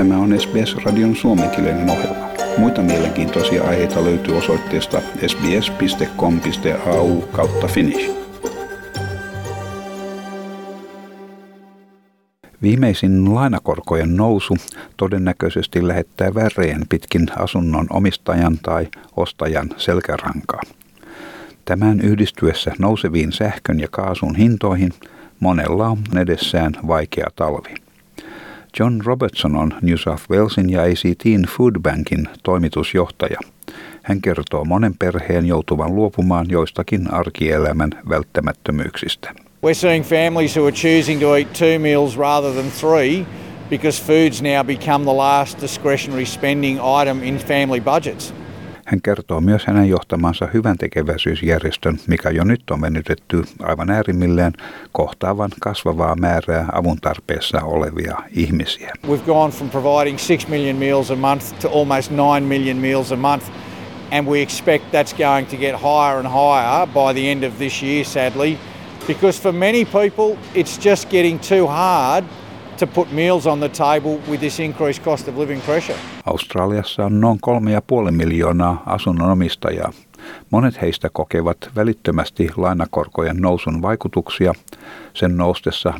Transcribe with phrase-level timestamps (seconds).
[0.00, 2.28] Tämä on SBS-radion suomenkielinen ohjelma.
[2.58, 8.10] Muita mielenkiintoisia aiheita löytyy osoitteesta sbs.com.au kautta finnish.
[12.62, 14.56] Viimeisin lainakorkojen nousu
[14.96, 20.60] todennäköisesti lähettää väreen pitkin asunnon omistajan tai ostajan selkärankaa.
[21.64, 24.92] Tämän yhdistyessä nouseviin sähkön ja kaasun hintoihin
[25.40, 27.89] monella on edessään vaikea talvi.
[28.78, 33.38] John Robertson on New South Walesin ja ACTin Food Bankin toimitusjohtaja.
[34.02, 39.34] Hän kertoo monen perheen joutuvan luopumaan joistakin arkielämän välttämättömyyksistä.
[39.66, 43.26] We're seeing families who are choosing to eat two meals rather than three
[43.70, 48.34] because food's now become the last discretionary spending item in family budgets.
[48.90, 54.52] Hän kertoo myös hänen johtamansa hyvän tekeväisyysjärjestön, mikä jo nyt on venytetty aivan äärimmilleen
[54.92, 58.92] kohtaavan kasvavaa määrää avun tarpeessa olevia ihmisiä.
[59.06, 63.16] We've gone from providing 6 million meals a month to almost 9 million meals a
[63.16, 63.44] month
[64.10, 67.82] and we expect that's going to get higher and higher by the end of this
[67.82, 68.58] year sadly
[69.06, 72.24] because for many people it's just getting too hard
[72.80, 75.98] to put meals on the table with this increased cost of living pressure.
[76.26, 77.38] Australiassa on noin
[78.06, 79.92] 3,5 miljoonaa asunnonomistajaa.
[80.50, 84.54] Monet heistä kokevat välittömästi lainakorkojen nousun vaikutuksia
[85.14, 85.96] sen noustessa 0,35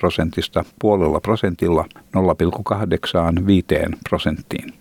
[0.00, 2.00] prosentista puolella prosentilla 0,85
[4.08, 4.74] prosenttiin.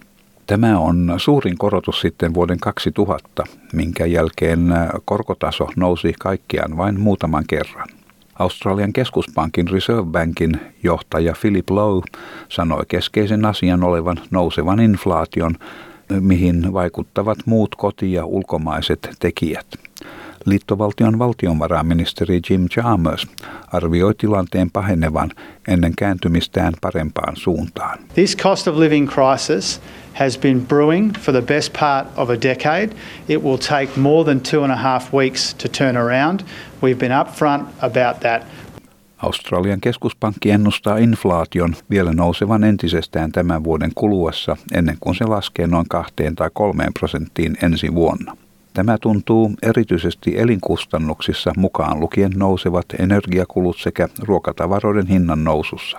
[0.47, 4.73] Tämä on suurin korotus sitten vuoden 2000, minkä jälkeen
[5.05, 7.98] korkotaso nousi kaikkiaan vain muutaman kerran.
[8.40, 12.04] Australian keskuspankin Reserve Bankin johtaja Philip Lowe
[12.50, 15.56] sanoi keskeisen asian olevan nousevan inflaation,
[16.20, 19.68] mihin vaikuttavat muut koti- ja ulkomaiset tekijät.
[20.45, 23.28] Liittovaltion valtionvarainministeri Jim Chalmers
[23.68, 25.31] arvioi tilanteen pahenevan
[25.68, 28.00] ennen kääntymistään parempaan suuntaan.
[28.14, 29.81] This cost of living crisis
[30.13, 32.90] has been brewing for the best part of a decade.
[33.30, 36.40] It will take more than two and a half weeks to turn around.
[36.84, 38.47] We've been upfront about that.
[39.24, 45.86] Australian keskuspankki ennustaa inflaation vielä nousevan entisestään tämän vuoden kuluessa ennen kuin se laskee noin
[45.90, 48.38] kahteen tai kolmeen prosenttiin ensi vuonna.
[48.74, 55.97] Tämä tuntuu erityisesti elinkustannuksissa mukaan lukien nousevat energiakulut sekä ruokatavaroiden hinnan nousussa.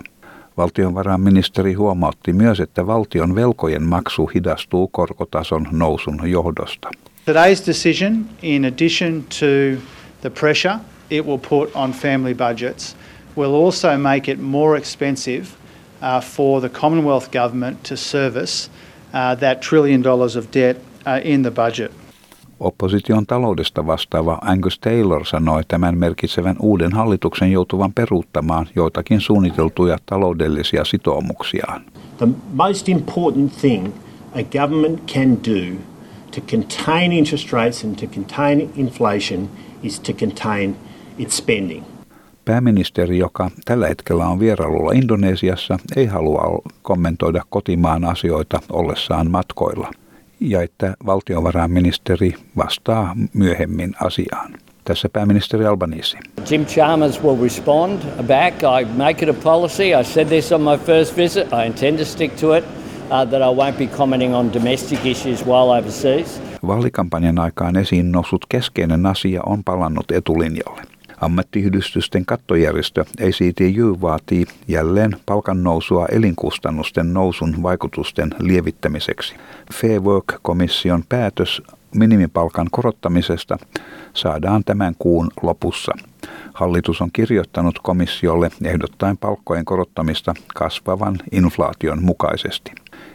[0.57, 6.89] Valtionvarainministeri huomautti myös, että valtion velkojen maksu hidastuu korkotason nousun johdosta.
[7.27, 9.81] Today's decision, in addition to
[10.21, 10.75] the pressure
[11.11, 12.97] it will put on family budgets,
[13.37, 15.47] will also make it more expensive
[16.03, 18.71] uh, for the Commonwealth Government to service
[19.13, 20.77] uh, that trillion dollars of debt
[21.07, 21.91] uh, in the budget.
[22.61, 30.85] Opposition taloudesta vastaava Angus Taylor sanoi tämän merkitsevän uuden hallituksen joutuvan peruuttamaan joitakin suunniteltuja taloudellisia
[30.85, 31.83] sitoumuksiaan.
[32.19, 33.87] The most important thing
[34.35, 35.77] a government can do
[36.35, 39.49] to contain interest rates and to contain inflation
[39.83, 40.77] is to contain
[41.19, 41.85] its spending.
[42.45, 49.91] Pääministeri, joka tällä hetkellä on vierailulla Indonesiassa, ei halua kommentoida kotimaan asioita ollessaan matkoilla
[50.41, 54.55] ja että valtiovarainministeri vastaa myöhemmin asiaan.
[54.85, 56.19] Tässä pääministeri Albanese.
[56.51, 58.63] Jim Chalmers will respond back.
[58.63, 59.85] I make it a policy.
[60.01, 61.47] I said this on my first visit.
[61.53, 62.65] I intend to stick to it.
[62.65, 66.43] Uh, that I won't be commenting on domestic issues while overseas.
[66.67, 70.83] Vaalikampanjan aikaan esiin noussut keskeinen asia on palannut etulinjalle.
[71.21, 79.35] Ammattiyhdistysten kattojärjestö ACTU vaatii jälleen palkannousua elinkustannusten nousun vaikutusten lievittämiseksi.
[79.75, 81.63] Fair Work-komission päätös
[81.95, 83.59] minimipalkan korottamisesta
[84.15, 85.93] saadaan tämän kuun lopussa.
[86.55, 92.73] Hallitus on kirjoittanut komissiolle ehdottaen palkkojen korottamista kasvavan inflaation mukaisesti.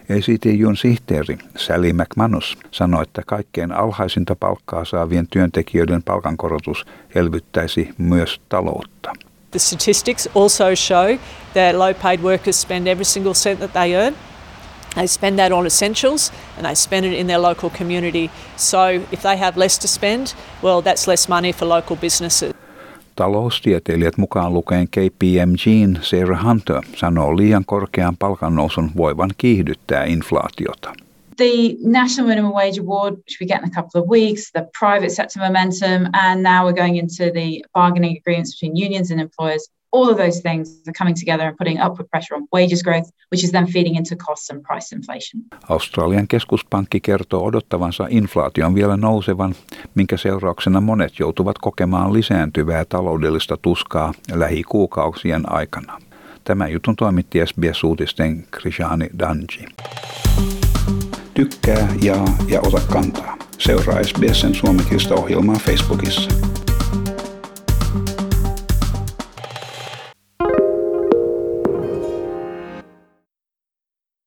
[0.10, 6.86] ACTUn sihteeri Sally McManus sanoi, että kaikkein alhaisinta palkkaa saavien työntekijöiden palkankorotus
[7.16, 9.14] elvyttäisi myös taloutta.
[9.52, 11.18] The statistics also show
[11.54, 14.16] that low paid workers spend every single cent that they earn.
[14.96, 18.32] They spend that on essentials and they spend it in their local community.
[18.58, 22.55] So if they have less to spend, well, that's less money for local businesses.
[23.16, 30.94] Taloustieteilijät mukaan lukeen KPMGin Sarah Hunter sanoo liian korkean palkannousun voivan kiihdyttää inflaatiota.
[31.38, 35.10] The National Minimum Wage Award, which we get in a couple of weeks, the private
[35.10, 40.10] sector momentum, and now we're going into the bargaining agreements between unions and employers all
[40.10, 43.52] of those things are coming together and putting upward pressure on wages growth, which is
[43.52, 45.42] then feeding into costs and price inflation.
[45.70, 49.56] Australian keskuspankki kertoo odottavansa inflaation vielä nousevan,
[49.96, 56.02] minkä seurauksena monet joutuvat kokemaan lisääntyvää taloudellista tuskaa lähikuukausien aikana.
[56.44, 59.66] Tämä jutun toimitti SBS-uutisten Krishani Danji.
[61.34, 63.38] Tykkää, jaa ja ota kantaa.
[63.58, 66.45] Seuraa SBSn suomenkielistä ohjelmaa Facebookissa.